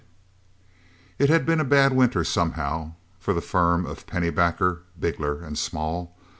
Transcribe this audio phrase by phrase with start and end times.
[1.19, 6.17] It had been a bad winter, somehow, for the firm of Pennybacker, Bigler and Small.